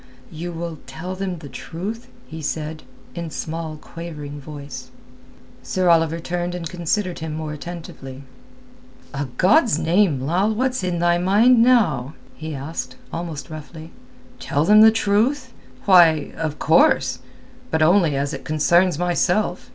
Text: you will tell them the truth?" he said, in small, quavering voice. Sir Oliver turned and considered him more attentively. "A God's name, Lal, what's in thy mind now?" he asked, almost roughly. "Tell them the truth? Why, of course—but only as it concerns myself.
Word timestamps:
you 0.31 0.51
will 0.51 0.79
tell 0.87 1.13
them 1.15 1.37
the 1.37 1.47
truth?" 1.47 2.07
he 2.25 2.41
said, 2.41 2.81
in 3.13 3.29
small, 3.29 3.77
quavering 3.77 4.41
voice. 4.41 4.89
Sir 5.61 5.89
Oliver 5.89 6.19
turned 6.19 6.55
and 6.55 6.67
considered 6.67 7.19
him 7.19 7.35
more 7.35 7.53
attentively. 7.53 8.23
"A 9.13 9.25
God's 9.37 9.77
name, 9.77 10.19
Lal, 10.19 10.55
what's 10.55 10.83
in 10.83 10.97
thy 10.97 11.19
mind 11.19 11.61
now?" 11.61 12.15
he 12.33 12.55
asked, 12.55 12.95
almost 13.13 13.51
roughly. 13.51 13.91
"Tell 14.39 14.65
them 14.65 14.81
the 14.81 14.89
truth? 14.89 15.53
Why, 15.85 16.31
of 16.35 16.57
course—but 16.57 17.81
only 17.83 18.15
as 18.17 18.33
it 18.33 18.43
concerns 18.43 18.97
myself. 18.97 19.69